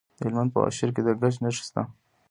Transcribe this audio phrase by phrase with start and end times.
[0.17, 1.81] د هلمند په واشیر کې د ګچ نښې شته.